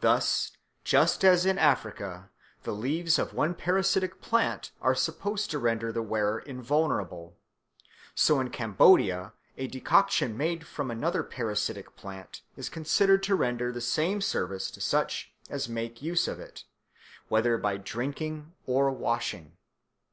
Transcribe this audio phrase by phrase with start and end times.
[0.00, 0.50] Thus
[0.82, 2.28] just as in Africa
[2.64, 7.36] the leaves of one parasitic plant are supposed to render the wearer invulnerable,
[8.16, 13.80] so in Cambodia a decoction made from another parasitic plant is considered to render the
[13.80, 16.64] same service to such as make use of it,
[17.28, 19.56] whether by drinking or washing.